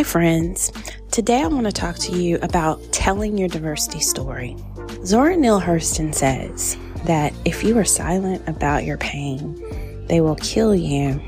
[0.00, 0.72] Hi, friends.
[1.10, 4.56] Today I want to talk to you about telling your diversity story.
[5.04, 9.62] Zora Neale Hurston says that if you are silent about your pain,
[10.06, 11.20] they will kill you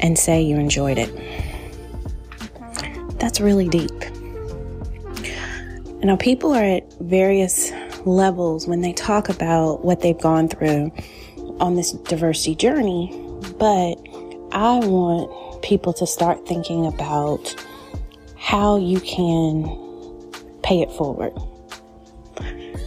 [0.00, 1.12] and say you enjoyed it.
[3.20, 3.92] That's really deep.
[6.02, 7.70] Now, people are at various
[8.04, 10.90] levels when they talk about what they've gone through
[11.60, 13.12] on this diversity journey,
[13.60, 13.94] but
[14.50, 17.54] I want people to start thinking about
[18.46, 19.64] how you can
[20.62, 21.32] pay it forward.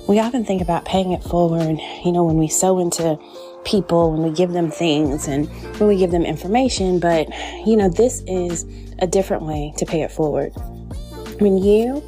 [0.07, 3.19] We often think about paying it forward, you know, when we sow into
[3.65, 7.27] people, when we give them things and when we give them information, but,
[7.67, 8.65] you know, this is
[8.99, 10.53] a different way to pay it forward.
[11.41, 12.01] When you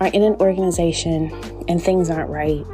[0.00, 1.32] are in an organization
[1.68, 2.66] and things aren't right,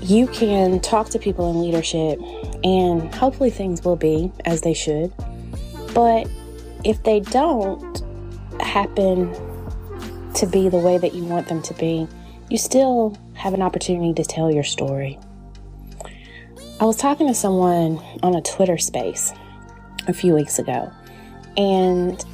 [0.00, 2.20] you can talk to people in leadership
[2.62, 5.12] and hopefully things will be as they should.
[5.92, 6.30] But
[6.84, 8.07] if they don't
[8.60, 9.32] happen
[10.34, 12.06] to be the way that you want them to be,
[12.50, 15.18] you still have an opportunity to tell your story.
[16.80, 19.32] I was talking to someone on a Twitter space
[20.06, 20.92] a few weeks ago,
[21.56, 22.24] and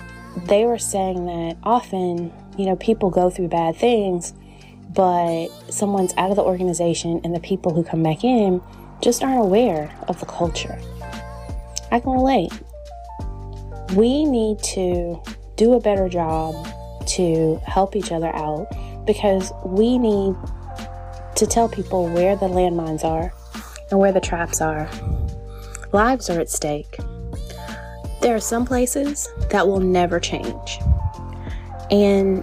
[0.46, 4.34] they were saying that often, you know, people go through bad things,
[4.90, 8.60] but someone's out of the organization and the people who come back in
[9.00, 10.78] just aren't aware of the culture.
[11.90, 12.52] I can relate.
[13.94, 15.22] We need to
[15.56, 16.54] do a better job
[17.06, 18.66] to help each other out
[19.06, 20.34] because we need
[21.36, 23.32] to tell people where the landmines are
[23.90, 24.88] and where the traps are.
[25.92, 26.96] Lives are at stake.
[28.20, 30.78] There are some places that will never change.
[31.90, 32.42] And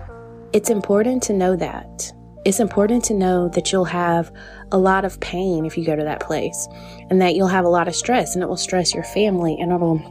[0.53, 2.13] it's important to know that.
[2.45, 4.31] It's important to know that you'll have
[4.71, 6.67] a lot of pain if you go to that place,
[7.09, 9.71] and that you'll have a lot of stress, and it will stress your family and
[9.71, 10.01] it'll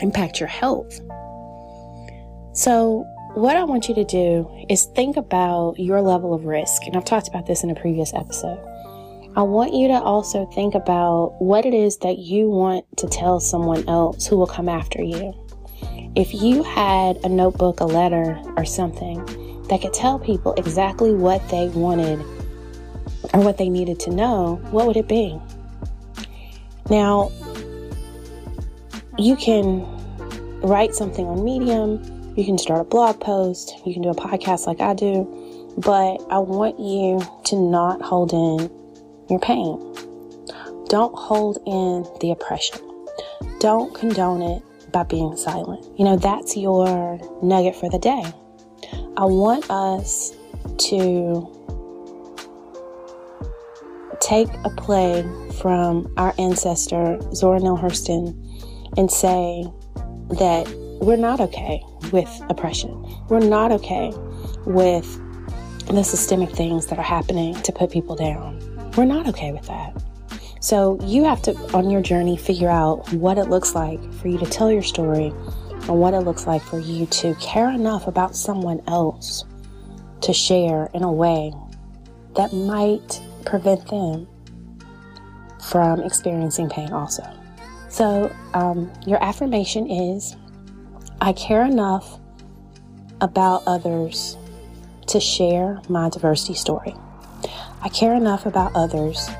[0.00, 1.00] impact your health.
[2.54, 6.94] So, what I want you to do is think about your level of risk, and
[6.96, 8.60] I've talked about this in a previous episode.
[9.34, 13.40] I want you to also think about what it is that you want to tell
[13.40, 15.32] someone else who will come after you.
[16.14, 19.24] If you had a notebook, a letter, or something
[19.68, 22.20] that could tell people exactly what they wanted
[23.32, 25.40] or what they needed to know, what would it be?
[26.90, 27.32] Now,
[29.16, 29.86] you can
[30.60, 34.66] write something on Medium, you can start a blog post, you can do a podcast
[34.66, 35.24] like I do,
[35.78, 38.70] but I want you to not hold in
[39.28, 39.78] your pain.
[40.88, 42.78] Don't hold in the oppression.
[43.60, 44.62] Don't condone it
[44.92, 45.86] by being silent.
[45.98, 48.22] You know, that's your nugget for the day.
[49.16, 50.34] I want us
[50.88, 51.48] to
[54.20, 55.22] take a play
[55.60, 58.34] from our ancestor, Zora Neale Hurston,
[58.96, 59.64] and say
[60.38, 61.82] that we're not okay
[62.12, 62.90] with oppression.
[63.28, 64.12] We're not okay
[64.66, 65.20] with
[65.88, 68.60] the systemic things that are happening to put people down.
[68.96, 70.00] We're not okay with that.
[70.60, 74.38] So you have to, on your journey, figure out what it looks like for you
[74.38, 75.32] to tell your story
[75.72, 79.44] and what it looks like for you to care enough about someone else
[80.20, 81.52] to share in a way
[82.36, 84.28] that might prevent them
[85.68, 87.24] from experiencing pain also.
[87.88, 90.36] So, um, your affirmation is
[91.22, 92.18] I care enough
[93.20, 94.36] about others
[95.06, 96.96] to share my diversity story.
[97.80, 99.30] I care enough about others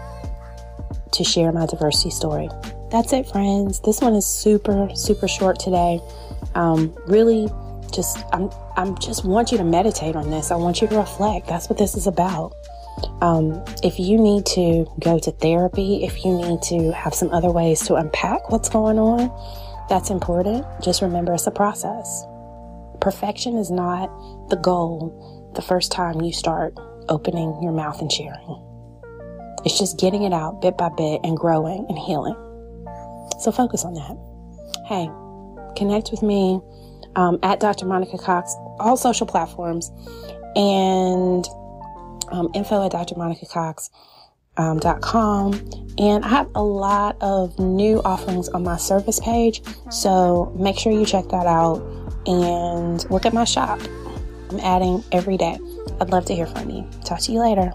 [1.11, 2.49] to share my diversity story.
[2.93, 3.81] That's it, friends.
[3.81, 6.01] This one is super, super short today.
[6.55, 7.49] Um, really,
[7.93, 10.53] just I'm, I'm just want you to meditate on this.
[10.53, 11.49] I want you to reflect.
[11.49, 12.55] That's what this is about.
[13.23, 17.51] Um, if you need to go to therapy, if you need to have some other
[17.51, 19.33] ways to unpack what's going on,
[19.93, 20.65] that's important.
[20.81, 22.25] Just remember it's a process.
[23.03, 24.09] Perfection is not
[24.49, 26.73] the goal the first time you start
[27.11, 28.59] opening your mouth and sharing.
[29.67, 32.33] It's just getting it out bit by bit and growing and healing.
[33.39, 34.17] So focus on that.
[34.87, 35.11] Hey,
[35.77, 36.63] connect with me
[37.15, 37.85] um, at Dr.
[37.85, 39.91] Monica Cox, all social platforms,
[40.57, 41.47] and
[42.31, 43.91] um, info at drmonicacox.com.
[44.57, 44.81] Um,
[45.99, 50.93] and I have a lot of new offerings on my service page, so make sure
[50.93, 51.83] you check that out
[52.27, 53.81] and look at my shop.
[54.51, 55.59] I'm adding every day.
[56.01, 56.89] I'd love to hear from you.
[57.05, 57.73] Talk to you later.